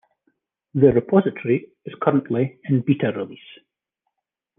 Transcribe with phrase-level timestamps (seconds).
[0.73, 3.37] The repository is currently in beta release.